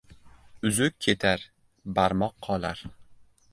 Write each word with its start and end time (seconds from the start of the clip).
•Uzuk 0.69 0.95
ketar, 1.07 1.45
barmoq 1.99 2.35
qolar. 2.49 2.85